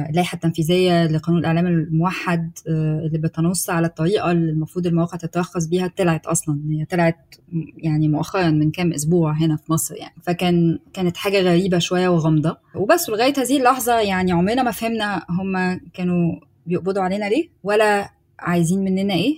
اللائحه 0.09 0.35
التنفيذيه 0.35 1.05
لقانون 1.07 1.39
الإعلام 1.39 1.67
الموحد 1.67 2.51
اللي 2.67 3.17
بتنص 3.17 3.69
على 3.69 3.87
الطريقة 3.87 4.31
اللي 4.31 4.51
المفروض 4.51 4.87
المواقع 4.87 5.17
تترخص 5.17 5.65
بيها 5.65 5.87
طلعت 5.87 6.25
أصلا. 6.25 6.61
هي 6.69 6.85
طلعت 6.85 7.35
يعني 7.77 8.07
مؤخرا 8.07 8.49
من 8.49 8.71
كام 8.71 8.93
أسبوع 8.93 9.31
هنا 9.33 9.55
في 9.55 9.71
مصر 9.71 9.95
يعني. 9.95 10.15
فكان 10.23 10.79
كانت 10.93 11.17
حاجة 11.17 11.41
غريبة 11.41 11.79
شوية 11.79 12.09
وغامضة. 12.09 12.57
وبس 12.75 13.09
لغايه 13.09 13.33
هذه 13.37 13.57
اللحظة 13.57 13.99
يعني 13.99 14.31
عمرنا 14.31 14.63
ما 14.63 14.71
فهمنا 14.71 15.25
هم 15.29 15.79
كانوا 15.93 16.39
بيقبضوا 16.65 17.01
علينا 17.03 17.25
ليه 17.25 17.49
ولا 17.63 18.09
عايزين 18.39 18.79
مننا 18.79 19.13
إيه 19.13 19.37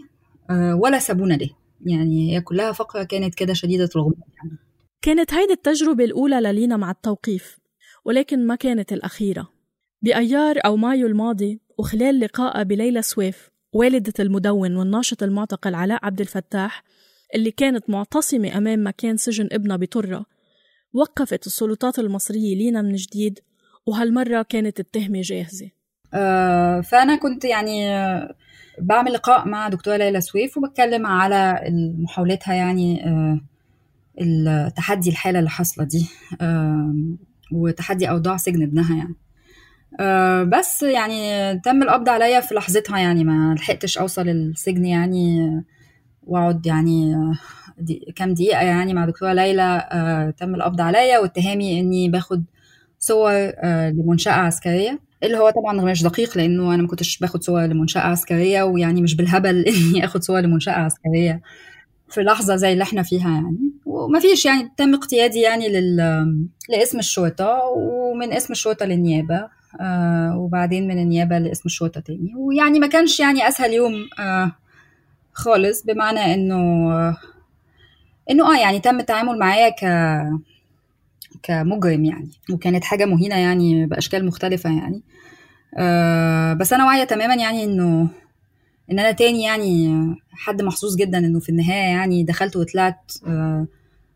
ولا 0.73 0.99
سابونا 0.99 1.33
ليه. 1.33 1.49
يعني 1.85 2.35
هي 2.35 2.41
كلها 2.41 2.71
فقرة 2.71 3.03
كانت 3.03 3.35
كده 3.35 3.53
شديدة 3.53 3.89
الغموض 3.95 4.15
يعني. 4.37 4.57
كانت 5.01 5.33
هيدي 5.33 5.53
التجربة 5.53 6.03
الأولى 6.03 6.39
للينا 6.39 6.77
مع 6.77 6.91
التوقيف 6.91 7.57
ولكن 8.05 8.47
ما 8.47 8.55
كانت 8.55 8.93
الأخيرة. 8.93 9.54
بأيار 10.01 10.59
أو 10.65 10.75
مايو 10.77 11.07
الماضي 11.07 11.59
وخلال 11.77 12.19
لقائها 12.19 12.63
بليلى 12.63 13.01
سويف 13.01 13.49
والدة 13.73 14.13
المدون 14.19 14.75
والناشط 14.75 15.23
المعتقل 15.23 15.75
علاء 15.75 16.05
عبد 16.05 16.21
الفتاح 16.21 16.83
اللي 17.35 17.51
كانت 17.51 17.89
معتصمة 17.89 18.57
أمام 18.57 18.87
مكان 18.87 19.17
سجن 19.17 19.49
ابنها 19.51 19.77
بطرة 19.77 20.25
وقفت 20.93 21.47
السلطات 21.47 21.99
المصرية 21.99 22.55
لينا 22.55 22.81
من 22.81 22.95
جديد 22.95 23.39
وهالمرة 23.85 24.41
كانت 24.41 24.79
التهمة 24.79 25.21
جاهزة. 25.21 25.69
آه 26.13 26.81
فأنا 26.81 27.15
كنت 27.15 27.45
يعني 27.45 27.89
بعمل 28.81 29.13
لقاء 29.13 29.47
مع 29.47 29.69
دكتورة 29.69 29.97
ليلى 29.97 30.21
سويف 30.21 30.57
وبتكلم 30.57 31.05
على 31.05 31.59
محاولتها 31.97 32.53
يعني 32.53 33.05
آه 33.05 33.39
التحدي 34.21 35.09
الحالة 35.09 35.39
اللي 35.39 35.49
حاصلة 35.49 35.85
دي 35.85 36.07
آه 36.41 36.95
وتحدي 37.51 38.09
أوضاع 38.09 38.37
سجن 38.37 38.63
ابنها 38.63 38.97
يعني. 38.97 39.15
آه 39.99 40.43
بس 40.43 40.83
يعني 40.83 41.59
تم 41.59 41.83
القبض 41.83 42.09
عليا 42.09 42.39
في 42.39 42.55
لحظتها 42.55 42.99
يعني 42.99 43.23
ما 43.23 43.55
لحقتش 43.55 43.97
أوصل 43.97 44.29
السجن 44.29 44.85
يعني 44.85 45.49
وأقعد 46.23 46.65
يعني 46.65 47.15
دي 47.77 48.13
كام 48.15 48.33
دقيقة 48.33 48.61
يعني 48.61 48.93
مع 48.93 49.05
دكتورة 49.05 49.33
ليلى 49.33 49.87
آه 49.91 50.29
تم 50.29 50.55
القبض 50.55 50.81
عليا 50.81 51.19
واتهامي 51.19 51.79
إني 51.79 52.09
باخد 52.09 52.43
صور 52.99 53.31
آه 53.33 53.89
لمنشأة 53.89 54.31
عسكرية 54.31 54.99
اللي 55.23 55.37
هو 55.37 55.49
طبعا 55.49 55.81
مش 55.81 56.03
دقيق 56.03 56.37
لأنه 56.37 56.73
أنا 56.73 56.81
ما 56.81 56.87
كنتش 56.87 57.17
باخد 57.19 57.43
صور 57.43 57.61
لمنشأة 57.65 58.01
عسكرية 58.01 58.63
ويعني 58.63 59.01
مش 59.01 59.15
بالهبل 59.15 59.65
إني 59.67 60.05
آخد 60.05 60.23
صور 60.23 60.39
لمنشأة 60.39 60.73
عسكرية 60.73 61.41
في 62.09 62.21
لحظة 62.21 62.55
زي 62.55 62.73
اللي 62.73 62.83
إحنا 62.83 63.03
فيها 63.03 63.29
يعني. 63.29 63.73
وما 63.85 64.19
فيش 64.19 64.45
يعني 64.45 64.71
تم 64.77 64.93
اقتيادي 64.93 65.39
يعني 65.39 65.69
لل... 65.69 65.97
لاسم 66.69 66.99
الشرطة 66.99 67.59
ومن 67.77 68.33
اسم 68.33 68.53
الشرطة 68.53 68.85
للنيابة. 68.85 69.49
آه 69.81 70.37
وبعدين 70.37 70.87
من 70.87 70.99
النيابة 71.01 71.37
لاسم 71.37 71.61
الشرطة 71.65 72.01
تاني. 72.01 72.35
ويعني 72.35 72.79
ما 72.79 72.87
كانش 72.87 73.19
يعني 73.19 73.47
أسهل 73.47 73.73
يوم 73.73 73.93
آه 74.19 74.51
خالص 75.33 75.83
بمعنى 75.85 76.33
إنه 76.33 76.55
آه 76.93 77.17
إنه 78.31 78.53
آه 78.55 78.59
يعني 78.61 78.79
تم 78.79 78.99
التعامل 78.99 79.39
معايا 79.39 79.69
ك 79.69 79.85
كمجرم 81.43 82.05
يعني. 82.05 82.29
وكانت 82.51 82.83
حاجة 82.83 83.05
مهينة 83.05 83.35
يعني 83.35 83.85
بأشكال 83.85 84.25
مختلفة 84.25 84.69
يعني. 84.69 85.01
آه 85.77 86.53
بس 86.53 86.73
أنا 86.73 86.85
واعية 86.85 87.03
تماما 87.03 87.35
يعني 87.35 87.63
إنه 87.63 88.07
إن 88.91 88.99
أنا 88.99 89.11
تاني 89.11 89.43
يعني 89.43 89.95
حد 90.31 90.61
محظوظ 90.61 90.95
جدا 90.95 91.17
إنه 91.17 91.39
في 91.39 91.49
النهاية 91.49 91.89
يعني 91.97 92.23
دخلت 92.23 92.55
وطلعت 92.55 93.11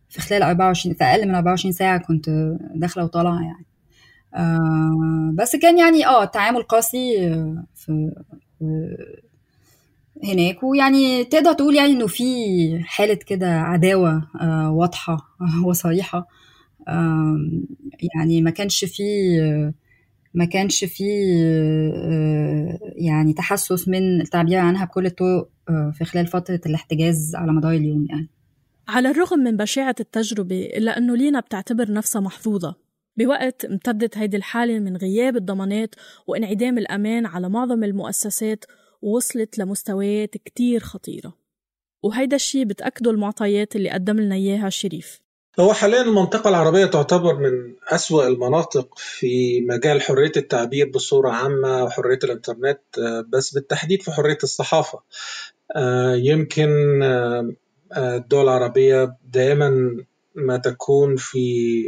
في 0.10 0.22
خلال 0.22 0.44
24 0.44 0.96
في 0.96 1.04
أقل 1.04 1.28
من 1.28 1.36
24 1.36 1.72
ساعة 1.72 1.98
كنت 1.98 2.30
داخلة 2.76 3.04
وطالعة 3.04 3.42
يعني. 3.42 3.66
بس 5.34 5.56
كان 5.56 5.78
يعني 5.80 6.06
آه 6.08 6.24
التعامل 6.24 6.64
قاسي 6.64 7.18
في 7.76 8.12
هناك. 10.24 10.64
ويعني 10.64 11.24
تقدر 11.24 11.54
تقول 11.54 11.76
يعني 11.76 11.92
إنه 11.92 12.08
في 12.08 12.24
حالة 12.84 13.14
كده 13.28 13.48
عداوة 13.62 14.28
واضحة 14.72 15.18
وصريحة. 15.66 16.28
يعني 18.16 18.42
ما 18.42 18.50
كانش 18.50 18.86
فيه 18.86 19.74
ما 20.34 20.46
كانش 20.46 20.86
فيه 20.86 21.44
يعني 22.96 23.34
تحسس 23.34 23.88
من 23.88 24.22
التعبير 24.22 24.58
عنها 24.60 24.86
بكل 24.86 25.06
الطرق 25.06 25.50
في 25.94 26.06
خلال 26.06 26.28
فترة 26.28 26.62
الاحتجاز 26.66 27.36
على 27.36 27.52
مدار 27.52 27.72
اليوم 27.72 28.06
يعني. 28.10 28.30
على 28.88 29.12
الرغم 29.12 29.40
من 29.40 29.58
بشاعة 29.58 29.96
التجربة 30.00 30.66
إلا 30.66 30.98
أنه 30.98 31.16
لينا 31.16 31.40
بتعتبر 31.40 31.92
نفسها 31.92 32.22
محظوظة. 32.22 32.89
بوقت 33.20 33.66
امتدت 33.66 34.18
هيدي 34.18 34.38
الحالة 34.38 34.80
من 34.80 34.98
غياب 34.98 35.36
الضمانات 35.36 35.96
وانعدام 36.28 36.78
الأمان 36.78 37.26
على 37.26 37.50
معظم 37.50 37.84
المؤسسات 37.84 38.66
ووصلت 39.02 39.58
لمستويات 39.58 40.38
كتير 40.38 40.80
خطيرة. 40.80 41.34
وهيدا 42.04 42.36
الشي 42.36 42.66
بتأكده 42.66 43.12
المعطيات 43.12 43.76
اللي 43.76 43.90
قدم 43.90 44.20
لنا 44.20 44.36
إياها 44.36 44.70
شريف. 44.70 45.22
هو 45.60 45.74
حاليا 45.74 46.02
المنطقة 46.02 46.50
العربية 46.50 46.86
تعتبر 46.86 47.36
من 47.36 47.76
أسوأ 47.88 48.28
المناطق 48.28 48.98
في 48.98 49.62
مجال 49.62 50.02
حرية 50.02 50.32
التعبير 50.38 50.90
بصورة 50.90 51.30
عامة 51.30 51.84
وحرية 51.84 52.20
الإنترنت 52.24 52.82
بس 53.30 53.54
بالتحديد 53.54 54.02
في 54.02 54.12
حرية 54.12 54.38
الصحافة. 54.44 55.00
يمكن 56.16 56.70
الدول 57.98 58.44
العربية 58.44 59.18
دائما 59.34 59.98
ما 60.36 60.58
تكون 60.58 61.16
في 61.16 61.84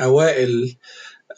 أوائل 0.00 0.76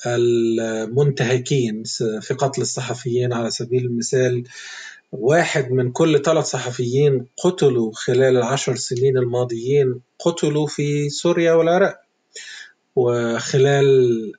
المنتهكين 0.06 1.82
في 2.20 2.34
قتل 2.38 2.62
الصحفيين 2.62 3.32
على 3.32 3.50
سبيل 3.50 3.84
المثال 3.84 4.44
واحد 5.12 5.70
من 5.70 5.92
كل 5.92 6.22
ثلاث 6.22 6.44
صحفيين 6.44 7.26
قتلوا 7.36 7.92
خلال 7.94 8.36
العشر 8.36 8.76
سنين 8.76 9.18
الماضيين 9.18 10.00
قتلوا 10.18 10.66
في 10.66 11.08
سوريا 11.08 11.52
والعراق. 11.52 12.00
وخلال 12.96 14.32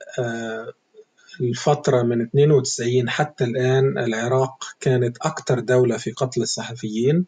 الفترة 1.40 2.02
من 2.02 2.22
92 2.22 3.10
حتى 3.10 3.44
الآن 3.44 3.98
العراق 3.98 4.64
كانت 4.80 5.16
أكثر 5.22 5.60
دولة 5.60 5.96
في 5.96 6.10
قتل 6.10 6.42
الصحفيين 6.42 7.26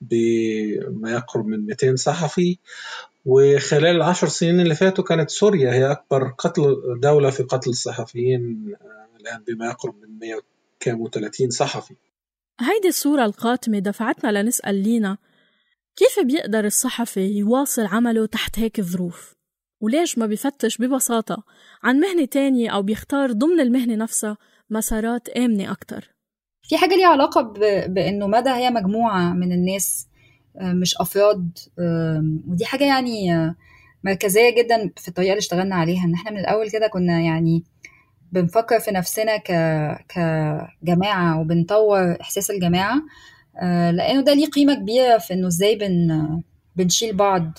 بما 0.00 1.12
يقرب 1.12 1.46
من 1.46 1.66
200 1.66 1.96
صحفي. 1.96 2.58
وخلال 3.24 3.96
العشر 3.96 4.28
سنين 4.28 4.60
اللي 4.60 4.74
فاتوا 4.74 5.04
كانت 5.04 5.30
سوريا 5.30 5.72
هي 5.72 5.90
أكبر 5.90 6.34
قتل 6.38 6.76
دولة 7.02 7.30
في 7.30 7.42
قتل 7.42 7.70
الصحفيين 7.70 8.74
الآن 9.20 9.44
بما 9.48 9.66
يقرب 9.66 9.94
من 10.02 10.18
130 10.18 11.50
صحفي 11.50 11.94
هيدي 12.60 12.88
الصورة 12.88 13.24
القاتمة 13.24 13.78
دفعتنا 13.78 14.42
لنسأل 14.42 14.82
لينا 14.82 15.18
كيف 15.96 16.26
بيقدر 16.26 16.64
الصحفي 16.64 17.20
يواصل 17.20 17.86
عمله 17.86 18.26
تحت 18.26 18.58
هيك 18.58 18.78
الظروف؟ 18.78 19.34
وليش 19.80 20.18
ما 20.18 20.26
بيفتش 20.26 20.78
ببساطة 20.78 21.42
عن 21.82 22.00
مهنة 22.00 22.24
تانية 22.24 22.70
أو 22.70 22.82
بيختار 22.82 23.32
ضمن 23.32 23.60
المهنة 23.60 23.94
نفسها 23.94 24.36
مسارات 24.70 25.28
آمنة 25.28 25.72
أكتر؟ 25.72 26.14
في 26.62 26.76
حاجة 26.76 26.94
ليها 26.94 27.08
علاقة 27.08 27.42
ب... 27.42 27.58
بأنه 27.94 28.26
مدى 28.26 28.50
هي 28.50 28.70
مجموعة 28.70 29.32
من 29.32 29.52
الناس 29.52 30.06
مش 30.60 30.94
أفراد 31.00 31.58
ودي 32.48 32.64
حاجة 32.64 32.84
يعني 32.84 33.54
مركزية 34.04 34.50
جدا 34.50 34.90
في 34.96 35.08
الطريقة 35.08 35.30
اللي 35.30 35.38
اشتغلنا 35.38 35.74
عليها. 35.76 36.04
إن 36.04 36.14
إحنا 36.14 36.30
من 36.30 36.38
الأول 36.38 36.70
كده 36.70 36.86
كنا 36.86 37.20
يعني 37.20 37.64
بنفكر 38.32 38.80
في 38.80 38.90
نفسنا 38.90 39.36
ك... 39.36 39.52
كجماعة 40.08 41.40
وبنطور 41.40 42.20
إحساس 42.20 42.50
الجماعة 42.50 43.02
لأنه 43.92 44.20
ده 44.20 44.34
ليه 44.34 44.46
قيمة 44.46 44.74
كبيرة 44.74 45.18
في 45.18 45.34
إنه 45.34 45.46
إزاي 45.46 45.76
بن... 45.76 46.40
بنشيل 46.76 47.16
بعض 47.16 47.58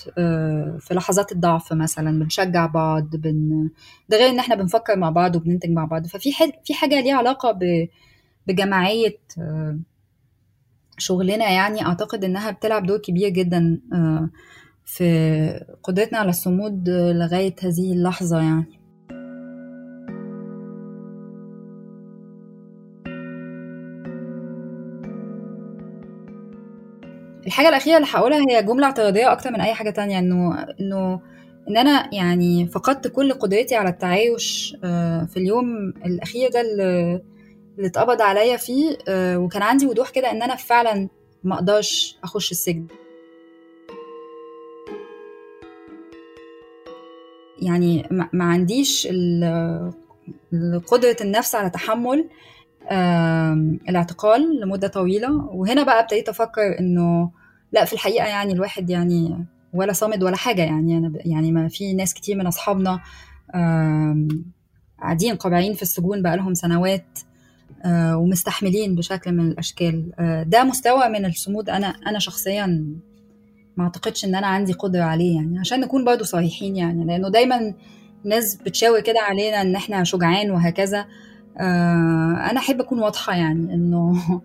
في 0.80 0.88
لحظات 0.92 1.32
الضعف 1.32 1.74
مثلا 1.74 2.20
بنشجع 2.20 2.66
بعض 2.66 3.16
بن... 3.16 3.70
ده 4.10 4.18
غير 4.18 4.30
إن 4.30 4.40
إحنا 4.40 4.56
بنفكر 4.56 4.96
مع 4.96 5.10
بعض 5.10 5.36
وبننتج 5.36 5.70
مع 5.70 5.86
بعض. 5.86 6.08
ففي 6.08 6.34
ح... 6.34 6.44
في 6.66 6.74
حاجة 6.74 7.00
ليها 7.02 7.16
علاقة 7.18 7.52
ب... 7.52 7.88
بجماعية 8.48 9.18
شغلنا 10.98 11.52
يعني 11.52 11.86
أعتقد 11.86 12.24
إنها 12.24 12.52
بتلعب 12.52 12.86
دور 12.86 12.98
كبير 12.98 13.30
جدا 13.30 13.80
في 14.86 15.66
قدرتنا 15.84 16.18
على 16.20 16.30
الصمود 16.30 16.90
لغاية 16.90 17.56
هذه 17.64 17.94
اللحظة 17.94 18.40
يعني. 18.40 18.80
الحاجة 27.48 27.70
الأخيرة 27.70 27.98
اللي 27.98 28.08
هقولها 28.12 28.40
هي 28.50 28.64
جملة 28.64 28.86
اعتراضية 28.86 29.32
أكتر 29.32 29.52
من 29.52 29.62
أي 29.62 29.74
حاجة 29.74 29.90
تانية 29.90 30.20
إنه 30.20 30.66
إنه 30.80 31.20
إن 31.70 31.78
أنا 31.78 32.10
يعني 32.16 32.68
فقدت 32.68 33.08
كل 33.08 33.34
قدرتي 33.34 33.76
على 33.76 33.90
التعايش 33.90 34.76
في 35.28 35.38
اليوم 35.38 35.66
الأخير 36.06 36.50
ده 36.52 36.62
اللي 36.62 37.22
اللي 37.78 37.88
اتقبض 37.88 38.22
عليا 38.22 38.58
فيه 38.58 38.98
وكان 39.38 39.62
عندي 39.62 39.86
وضوح 39.88 40.10
كده 40.10 40.32
إن 40.32 40.44
أنا 40.44 40.56
فعلا 40.56 41.10
ما 41.44 41.56
أقدرش 41.56 42.18
أخش 42.24 42.52
السجن. 42.52 42.88
يعني 47.62 48.08
ما 48.34 48.44
عنديش 48.44 49.08
قدرة 50.88 51.16
النفس 51.22 51.56
على 51.56 51.70
تحمل 51.70 52.30
الاعتقال 53.90 54.60
لمدة 54.60 54.88
طويلة. 54.88 55.46
وهنا 55.46 55.84
بقى 55.84 56.00
ابتديت 56.00 56.30
أفكر 56.30 56.80
إنه 56.80 57.32
لا 57.72 57.86
في 57.86 57.94
الحقيقة 57.94 58.26
يعني 58.28 58.54
الواحد 58.54 58.90
يعني 58.90 59.46
ولا 59.74 59.94
صامد 59.94 60.24
ولا 60.24 60.36
حاجة. 60.36 60.62
يعني 60.62 60.98
أنا 60.98 61.12
يعني 61.26 61.52
ما 61.52 61.68
في 61.68 61.94
ناس 61.94 62.14
كتير 62.14 62.38
من 62.38 62.48
أصحابنا 62.48 63.00
قاعدين 65.00 65.36
قابعين 65.36 65.74
في 65.74 65.82
السجون 65.82 66.22
بقالهم 66.22 66.54
سنوات 66.54 67.20
ومستحملين 68.16 68.96
بشكل 68.96 69.32
من 69.32 69.48
الأشكال. 69.52 70.12
ده 70.48 70.64
مستوى 70.64 71.10
من 71.10 71.26
الصمود. 71.26 71.70
أنا 71.70 71.88
أنا 71.88 72.20
شخصيا 72.20 72.96
ما 73.78 73.84
أعتقدش 73.84 74.26
إن 74.26 74.36
أنا 74.36 74.48
عندي 74.48 74.74
قدرة 74.74 75.04
عليه 75.04 75.36
يعني 75.36 75.60
عشان 75.60 75.80
نكون 75.80 76.06
برضو 76.06 76.24
صريحين 76.24 76.76
يعني 76.76 77.06
لأنه 77.06 77.30
دايما 77.30 77.74
ناس 78.24 78.56
بتشاور 78.56 79.00
كده 79.00 79.20
علينا 79.22 79.62
إن 79.62 79.76
إحنا 79.76 80.04
شجعان 80.04 80.52
وهكذا. 80.52 81.06
آه 81.58 82.48
أنا 82.52 82.58
أحب 82.60 82.80
أكون 82.82 83.00
واضحة 83.00 83.36
يعني 83.36 83.74
إنه 83.74 84.14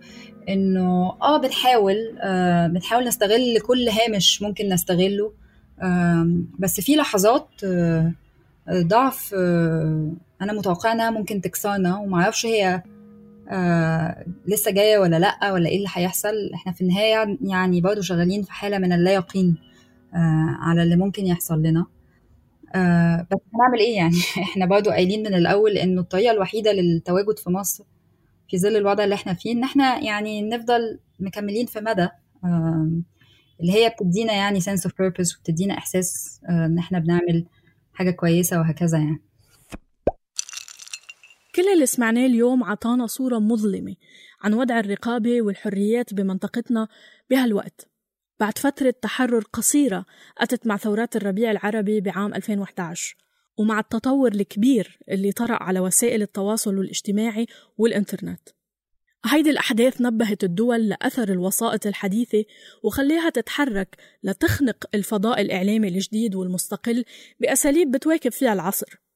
إنه 0.49 1.12
آه 1.23 1.37
بنحاول 1.40 2.19
آه 2.21 2.66
بنحاول 2.66 3.05
نستغل 3.09 3.61
كل 3.66 3.88
هامش 3.88 4.43
ممكن 4.43 4.69
نستغله. 4.69 5.33
آه 5.83 6.31
بس 6.59 6.81
في 6.81 6.97
لحظات 6.97 7.49
آه 7.64 8.12
ضعف 8.71 9.35
آه 9.38 10.12
أنا 10.43 10.53
متوقعة 10.53 10.93
إنها 10.93 11.11
ممكن 11.11 11.40
تكسرنا 11.40 11.99
ومعرفش 11.99 12.47
هي 12.47 12.83
آه 13.51 14.25
لسه 14.47 14.71
جاية 14.71 14.99
ولا 14.99 15.19
لأ 15.19 15.53
ولا 15.53 15.69
إيه 15.69 15.77
اللي 15.77 15.89
هيحصل. 15.95 16.51
إحنا 16.55 16.73
في 16.73 16.81
النهاية 16.81 17.39
يعني 17.43 17.81
برضو 17.81 18.01
شغالين 18.03 18.43
في 18.43 18.53
حالة 18.53 18.79
من 18.79 18.93
اللا 18.93 19.15
يقين 19.15 19.57
آه 20.15 20.57
على 20.61 20.83
اللي 20.83 20.97
ممكن 20.97 21.27
يحصل 21.27 21.63
لنا. 21.63 21.87
آه 22.75 23.27
بس 23.33 23.39
هنعمل 23.55 23.79
إيه 23.81 23.97
يعني؟ 23.97 24.17
إحنا 24.53 24.67
برضو 24.67 24.91
قايلين 24.91 25.21
من 25.21 25.35
الأول 25.35 25.71
إنه 25.79 26.01
الطريقة 26.01 26.33
الوحيدة 26.33 26.73
للتواجد 26.73 27.39
في 27.39 27.51
مصر 27.51 27.85
في 28.49 28.59
ظل 28.59 28.77
الوضع 28.77 29.05
اللي 29.05 29.15
إحنا 29.15 29.35
فيه 29.35 29.53
إن 29.53 29.65
إحنا 29.65 29.99
يعني 30.05 30.43
نفضل 30.43 31.01
مكملين 31.21 31.67
في 31.67 31.81
مدى 31.81 32.09
آه 32.45 32.91
اللي 33.61 33.73
هي 33.73 33.89
بتدينا 33.91 34.33
يعني 34.33 34.61
sense 34.61 34.81
of 34.89 34.91
purpose 34.91 35.39
وبتدينا 35.39 35.79
إحساس 35.79 36.41
آه 36.51 36.67
إن 36.67 36.79
إحنا 36.79 36.99
بنعمل 36.99 37.47
حاجة 37.95 38.11
كويسة 38.11 38.61
وهكذا 38.61 38.99
يعني. 38.99 39.21
كل 41.61 41.68
اللي 41.68 41.87
سمعناه 41.87 42.27
اليوم 42.27 42.64
عطانا 42.64 43.07
صورة 43.07 43.38
مظلمة 43.38 43.96
عن 44.40 44.55
وضع 44.55 44.81
الرقابة 44.81 45.42
والحريات 45.42 46.14
بمنطقتنا 46.14 46.88
بهالوقت. 47.31 47.88
بعد 48.40 48.59
فترة 48.59 48.94
تحرر 49.03 49.44
قصيرة 49.53 50.07
أتت 50.38 50.66
مع 50.66 50.77
ثورات 50.77 51.16
الربيع 51.16 51.51
العربي 51.51 52.01
بعام 52.01 52.35
2011 52.35 53.16
ومع 53.59 53.79
التطور 53.79 54.33
الكبير 54.33 54.99
اللي 55.11 55.33
طرأ 55.33 55.62
على 55.62 55.81
وسائل 55.81 56.23
التواصل 56.23 56.75
الاجتماعي 56.75 57.46
والإنترنت. 57.79 58.49
هيدي 59.25 59.51
الأحداث 59.51 60.01
نبهت 60.01 60.44
الدول 60.44 60.88
لأثر 60.88 61.29
الوسائط 61.33 61.87
الحديثة 61.87 62.44
وخليها 62.83 63.31
تتحرك 63.31 63.96
لتخنق 64.23 64.85
الفضاء 64.94 65.40
الإعلامي 65.40 65.88
الجديد 65.88 66.35
والمستقل 66.35 67.05
بأساليب 67.40 67.90
بتواكب 67.90 68.33
فيها 68.33 68.53
العصر. 68.53 69.10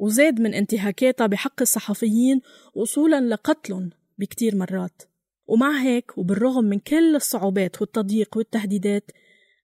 وزاد 0.00 0.40
من 0.40 0.54
انتهاكاتها 0.54 1.26
بحق 1.26 1.60
الصحفيين 1.60 2.40
وصولا 2.74 3.20
لقتلهم 3.20 3.90
بكتير 4.18 4.56
مرات. 4.56 5.02
ومع 5.46 5.82
هيك 5.82 6.18
وبالرغم 6.18 6.64
من 6.64 6.78
كل 6.78 7.16
الصعوبات 7.16 7.80
والتضييق 7.80 8.36
والتهديدات 8.36 9.10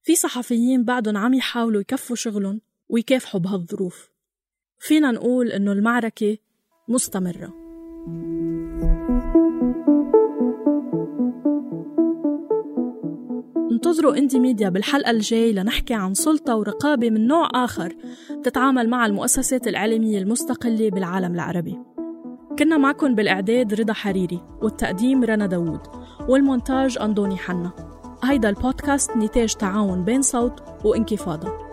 في 0.02 0.16
صحفيين 0.16 0.84
بعدهم 0.84 1.16
عم 1.16 1.34
يحاولوا 1.34 1.80
يكفوا 1.80 2.16
شغلهم 2.16 2.60
ويكافحوا 2.88 3.40
بهالظروف. 3.40 4.10
فينا 4.78 5.10
نقول 5.10 5.52
إنه 5.52 5.72
المعركة 5.72 6.38
مستمرة. 6.88 7.54
انتظروا 13.90 14.16
إندي 14.16 14.38
ميديا 14.38 14.68
بالحلقة 14.68 15.10
الجاي 15.10 15.52
لنحكي 15.52 15.94
عن 15.94 16.14
سلطة 16.14 16.56
ورقابة 16.56 17.10
من 17.10 17.26
نوع 17.26 17.48
آخر 17.54 17.96
تتعامل 18.42 18.88
مع 18.88 19.06
المؤسسات 19.06 19.68
الإعلامية 19.68 20.18
المستقلة 20.18 20.90
بالعالم 20.90 21.34
العربي. 21.34 21.78
كنا 22.58 22.78
معكم 22.78 23.14
بالإعداد 23.14 23.74
رضا 23.74 23.92
حريري 23.92 24.40
والتقديم 24.62 25.24
رنا 25.24 25.46
داوود 25.46 25.80
والمونتاج 26.28 26.98
أندوني 27.00 27.36
حنا. 27.36 27.70
هيدا 28.24 28.48
البودكاست 28.48 29.16
نتاج 29.16 29.54
تعاون 29.54 30.04
بين 30.04 30.22
صوت 30.22 30.62
وانكفاضة. 30.84 31.69